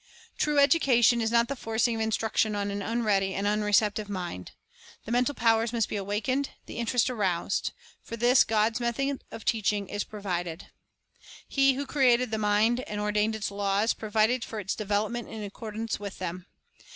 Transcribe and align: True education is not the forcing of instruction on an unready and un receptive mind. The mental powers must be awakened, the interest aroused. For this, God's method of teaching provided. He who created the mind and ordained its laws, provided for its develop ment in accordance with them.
True 0.39 0.57
education 0.57 1.21
is 1.21 1.29
not 1.29 1.47
the 1.47 1.55
forcing 1.55 1.93
of 1.93 2.01
instruction 2.01 2.55
on 2.55 2.71
an 2.71 2.81
unready 2.81 3.35
and 3.35 3.45
un 3.45 3.61
receptive 3.61 4.09
mind. 4.09 4.49
The 5.05 5.11
mental 5.11 5.35
powers 5.35 5.71
must 5.71 5.89
be 5.89 5.95
awakened, 5.95 6.49
the 6.65 6.77
interest 6.77 7.07
aroused. 7.07 7.69
For 8.01 8.17
this, 8.17 8.43
God's 8.43 8.79
method 8.79 9.23
of 9.29 9.45
teaching 9.45 9.91
provided. 10.09 10.71
He 11.47 11.73
who 11.75 11.85
created 11.85 12.31
the 12.31 12.39
mind 12.39 12.79
and 12.87 12.99
ordained 12.99 13.35
its 13.35 13.51
laws, 13.51 13.93
provided 13.93 14.43
for 14.43 14.59
its 14.59 14.73
develop 14.73 15.11
ment 15.11 15.29
in 15.29 15.43
accordance 15.43 15.99
with 15.99 16.17
them. 16.17 16.47